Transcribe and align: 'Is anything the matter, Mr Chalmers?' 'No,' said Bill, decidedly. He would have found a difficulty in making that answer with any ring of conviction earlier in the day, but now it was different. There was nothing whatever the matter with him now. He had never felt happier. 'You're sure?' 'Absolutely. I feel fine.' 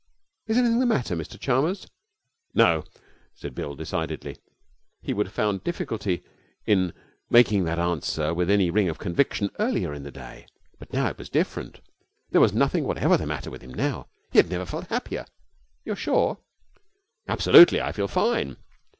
'Is 0.47 0.57
anything 0.57 0.79
the 0.79 0.87
matter, 0.87 1.15
Mr 1.15 1.39
Chalmers?' 1.39 1.85
'No,' 2.55 2.85
said 3.35 3.53
Bill, 3.53 3.75
decidedly. 3.75 4.35
He 5.03 5.13
would 5.13 5.27
have 5.27 5.35
found 5.35 5.61
a 5.61 5.63
difficulty 5.63 6.23
in 6.65 6.93
making 7.29 7.65
that 7.65 7.77
answer 7.77 8.33
with 8.33 8.49
any 8.49 8.71
ring 8.71 8.89
of 8.89 8.97
conviction 8.97 9.51
earlier 9.59 9.93
in 9.93 10.01
the 10.01 10.09
day, 10.09 10.47
but 10.79 10.91
now 10.91 11.05
it 11.09 11.19
was 11.19 11.29
different. 11.29 11.81
There 12.31 12.41
was 12.41 12.51
nothing 12.51 12.83
whatever 12.85 13.15
the 13.15 13.27
matter 13.27 13.51
with 13.51 13.61
him 13.61 13.75
now. 13.75 14.07
He 14.31 14.39
had 14.39 14.49
never 14.49 14.65
felt 14.65 14.87
happier. 14.87 15.27
'You're 15.85 15.95
sure?' 15.95 16.39
'Absolutely. 17.27 17.79
I 17.79 17.91
feel 17.91 18.07
fine.' 18.07 18.57